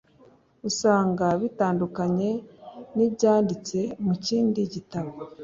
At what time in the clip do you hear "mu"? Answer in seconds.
4.05-4.13